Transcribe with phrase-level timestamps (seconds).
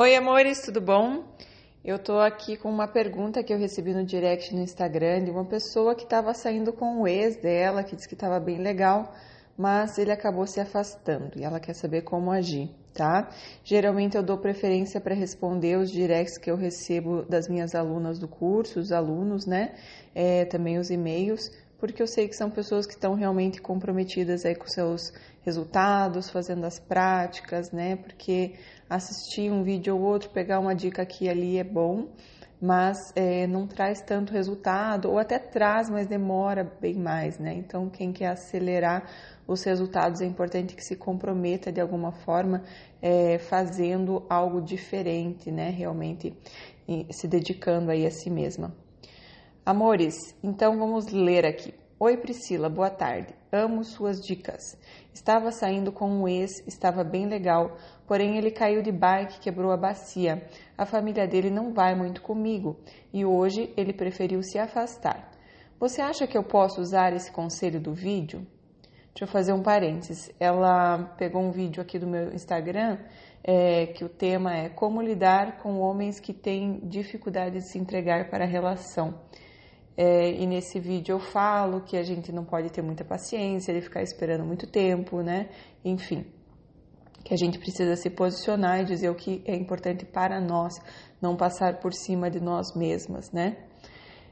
[0.00, 1.24] Oi, amores, tudo bom?
[1.84, 5.44] Eu tô aqui com uma pergunta que eu recebi no direct no Instagram de uma
[5.44, 9.12] pessoa que estava saindo com o ex dela, que disse que estava bem legal,
[9.56, 13.28] mas ele acabou se afastando e ela quer saber como agir, tá?
[13.64, 18.28] Geralmente eu dou preferência para responder os directs que eu recebo das minhas alunas do
[18.28, 19.74] curso, os alunos, né?
[20.14, 24.54] É, também os e-mails, porque eu sei que são pessoas que estão realmente comprometidas aí
[24.54, 27.96] com seus resultados, fazendo as práticas, né?
[27.96, 28.54] Porque
[28.90, 32.08] assistir um vídeo ou outro, pegar uma dica aqui e ali é bom,
[32.60, 37.54] mas é, não traz tanto resultado, ou até traz, mas demora bem mais, né?
[37.54, 39.08] Então, quem quer acelerar
[39.46, 42.64] os resultados é importante que se comprometa de alguma forma
[43.00, 45.70] é, fazendo algo diferente, né?
[45.70, 46.34] Realmente
[47.10, 48.74] se dedicando aí a si mesma.
[49.68, 51.74] Amores, então vamos ler aqui.
[52.00, 53.34] Oi Priscila, boa tarde.
[53.52, 54.62] Amo suas dicas.
[55.12, 57.76] Estava saindo com um ex, estava bem legal,
[58.06, 60.42] porém ele caiu de bike, quebrou a bacia.
[60.74, 62.78] A família dele não vai muito comigo
[63.12, 65.32] e hoje ele preferiu se afastar.
[65.78, 68.46] Você acha que eu posso usar esse conselho do vídeo?
[69.12, 70.34] Deixa eu fazer um parênteses.
[70.40, 72.96] Ela pegou um vídeo aqui do meu Instagram
[73.44, 78.30] é, que o tema é como lidar com homens que têm dificuldade de se entregar
[78.30, 79.12] para a relação.
[80.00, 83.80] É, e nesse vídeo eu falo que a gente não pode ter muita paciência, ele
[83.80, 85.48] ficar esperando muito tempo, né?
[85.84, 86.24] Enfim,
[87.24, 90.74] que a gente precisa se posicionar e dizer o que é importante para nós,
[91.20, 93.56] não passar por cima de nós mesmas, né?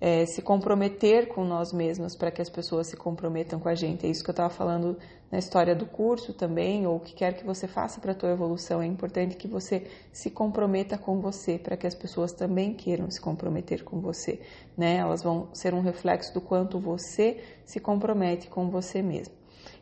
[0.00, 4.06] É, se comprometer com nós mesmos para que as pessoas se comprometam com a gente.
[4.06, 4.96] É isso que eu estava falando
[5.30, 8.30] na história do curso também, ou o que quer que você faça para a tua
[8.30, 8.80] evolução.
[8.80, 13.20] É importante que você se comprometa com você para que as pessoas também queiram se
[13.20, 14.40] comprometer com você.
[14.76, 14.96] Né?
[14.96, 19.34] Elas vão ser um reflexo do quanto você se compromete com você mesmo.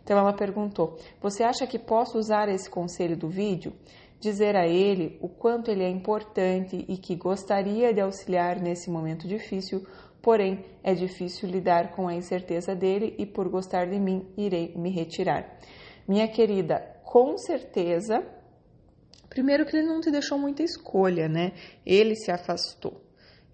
[0.02, 3.72] Então ela perguntou: Você acha que posso usar esse conselho do vídeo?
[4.18, 9.28] dizer a ele o quanto ele é importante e que gostaria de auxiliar nesse momento
[9.28, 9.86] difícil,
[10.26, 14.90] porém é difícil lidar com a incerteza dele e por gostar de mim irei me
[14.90, 15.56] retirar.
[16.08, 18.26] Minha querida, com certeza,
[19.28, 21.52] primeiro que ele não te deixou muita escolha, né?
[21.86, 23.00] Ele se afastou,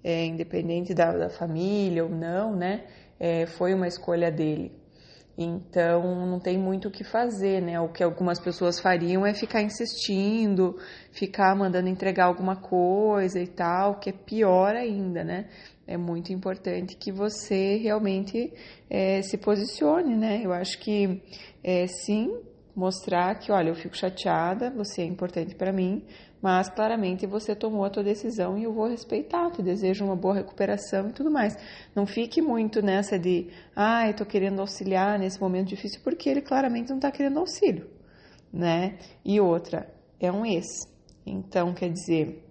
[0.02, 2.86] é, independente da, da família ou não, né?
[3.20, 4.72] É, foi uma escolha dele.
[5.36, 7.78] Então não tem muito o que fazer, né?
[7.80, 10.78] O que algumas pessoas fariam é ficar insistindo,
[11.10, 15.48] ficar mandando entregar alguma coisa e tal, que é pior ainda, né?
[15.86, 18.52] É muito importante que você realmente
[18.88, 20.40] é, se posicione, né?
[20.44, 21.20] Eu acho que
[21.62, 22.32] é, sim,
[22.74, 26.04] mostrar que, olha, eu fico chateada, você é importante para mim,
[26.40, 30.34] mas claramente você tomou a tua decisão e eu vou respeitar, te desejo uma boa
[30.34, 31.56] recuperação e tudo mais.
[31.94, 36.40] Não fique muito nessa de, ah, eu tô querendo auxiliar nesse momento difícil, porque ele
[36.40, 37.88] claramente não está querendo auxílio,
[38.52, 38.98] né?
[39.24, 40.66] E outra, é um ex.
[41.24, 42.44] Então, quer dizer,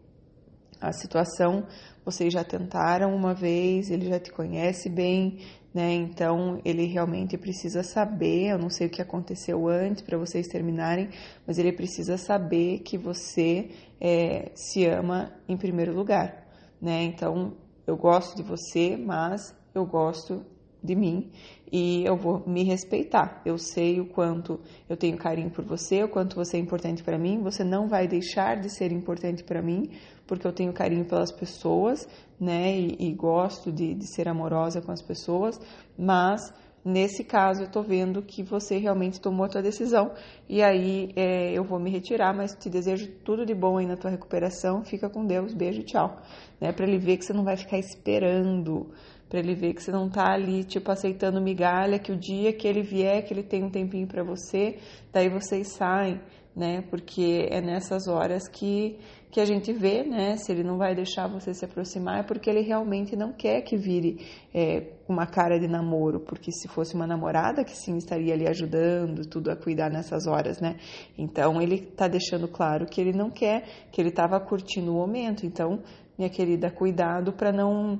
[0.81, 1.65] a situação
[2.03, 5.39] vocês já tentaram uma vez, ele já te conhece bem,
[5.73, 5.93] né?
[5.93, 11.09] Então ele realmente precisa saber, eu não sei o que aconteceu antes para vocês terminarem,
[11.45, 13.69] mas ele precisa saber que você
[13.99, 16.47] é, se ama em primeiro lugar,
[16.81, 17.03] né?
[17.03, 17.53] Então
[17.85, 20.45] eu gosto de você, mas eu gosto
[20.83, 21.31] de mim
[21.71, 23.41] e eu vou me respeitar.
[23.45, 24.59] Eu sei o quanto
[24.89, 27.41] eu tenho carinho por você, o quanto você é importante para mim.
[27.41, 29.89] Você não vai deixar de ser importante para mim,
[30.27, 32.07] porque eu tenho carinho pelas pessoas,
[32.39, 32.77] né?
[32.77, 35.59] E, e gosto de, de ser amorosa com as pessoas,
[35.97, 36.53] mas
[36.83, 40.11] Nesse caso, eu tô vendo que você realmente tomou a tua decisão
[40.49, 43.95] e aí é, eu vou me retirar, mas te desejo tudo de bom aí na
[43.95, 44.83] tua recuperação.
[44.83, 46.17] Fica com Deus, beijo, tchau.
[46.59, 46.71] Né?
[46.71, 48.91] Para ele ver que você não vai ficar esperando
[49.31, 52.67] para ele ver que você não tá ali, tipo, aceitando migalha, que o dia que
[52.67, 54.77] ele vier, que ele tem um tempinho para você,
[55.09, 56.19] daí vocês saem,
[56.55, 56.81] né?
[56.89, 58.99] Porque é nessas horas que,
[59.31, 60.35] que a gente vê, né?
[60.37, 63.77] Se ele não vai deixar você se aproximar, é porque ele realmente não quer que
[63.77, 64.17] vire
[64.53, 69.25] é, uma cara de namoro, porque se fosse uma namorada, que sim estaria ali ajudando,
[69.25, 70.77] tudo a cuidar nessas horas, né?
[71.17, 75.45] Então ele tá deixando claro que ele não quer, que ele tava curtindo o momento,
[75.45, 75.79] então
[76.17, 77.99] minha querida, cuidado para não.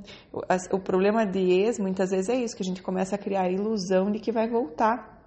[0.72, 3.50] O problema de ex muitas vezes é isso, que a gente começa a criar a
[3.50, 5.21] ilusão de que vai voltar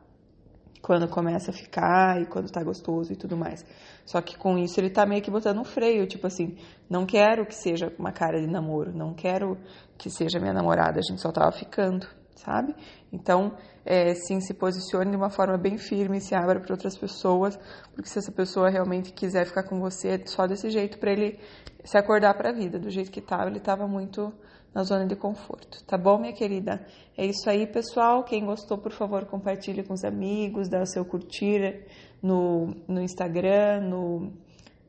[0.85, 3.65] quando começa a ficar e quando tá gostoso e tudo mais.
[4.05, 6.59] Só que com isso ele tá meio que botando um freio, tipo assim,
[6.91, 9.57] não quero que seja uma cara de namoro, não quero
[9.97, 12.75] que seja minha namorada, a gente só tava ficando, sabe?
[13.11, 17.59] Então, é, sim, se posicione de uma forma bem firme, se abra para outras pessoas,
[17.95, 21.41] porque se essa pessoa realmente quiser ficar com você, é só desse jeito para ele
[21.85, 24.33] se acordar para a vida, do jeito que estava, ele estava muito
[24.75, 25.85] na zona de conforto.
[25.85, 26.85] Tá bom, minha querida?
[27.17, 28.25] É isso aí, pessoal.
[28.25, 31.87] Quem gostou, por favor, compartilhe com os amigos, dá o seu curtir
[32.21, 34.33] no, no Instagram, no,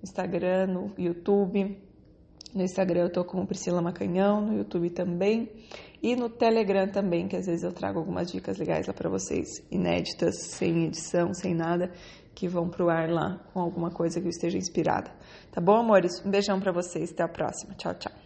[0.01, 1.77] Instagram, no YouTube.
[2.53, 5.51] No Instagram eu tô como Priscila Macanhão, no YouTube também
[6.01, 9.47] e no Telegram também, que às vezes eu trago algumas dicas legais lá para vocês,
[9.69, 11.91] inéditas, sem edição, sem nada,
[12.35, 15.09] que vão pro ar lá com alguma coisa que eu esteja inspirada.
[15.51, 16.21] Tá bom, amores?
[16.25, 17.73] Um beijão para vocês, até a próxima.
[17.75, 18.24] Tchau, tchau.